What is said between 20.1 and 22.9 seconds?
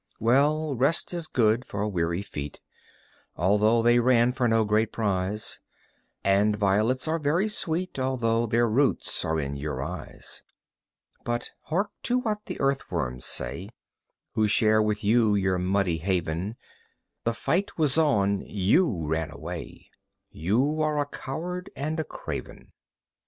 You are a coward and a craven.